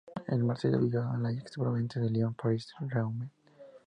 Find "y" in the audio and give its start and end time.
2.79-2.89